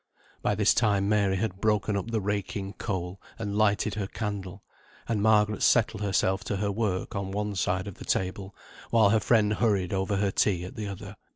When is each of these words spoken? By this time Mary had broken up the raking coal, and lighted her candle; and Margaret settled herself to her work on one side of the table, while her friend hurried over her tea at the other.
By 0.41 0.55
this 0.55 0.73
time 0.73 1.07
Mary 1.07 1.35
had 1.35 1.61
broken 1.61 1.95
up 1.95 2.09
the 2.09 2.21
raking 2.21 2.73
coal, 2.79 3.21
and 3.37 3.55
lighted 3.55 3.93
her 3.93 4.07
candle; 4.07 4.63
and 5.07 5.21
Margaret 5.21 5.61
settled 5.61 6.01
herself 6.01 6.43
to 6.45 6.55
her 6.57 6.71
work 6.71 7.15
on 7.15 7.29
one 7.29 7.53
side 7.53 7.85
of 7.87 7.99
the 7.99 8.05
table, 8.05 8.55
while 8.89 9.11
her 9.11 9.19
friend 9.19 9.53
hurried 9.53 9.93
over 9.93 10.17
her 10.17 10.31
tea 10.31 10.63
at 10.65 10.75
the 10.75 10.87
other. 10.87 11.17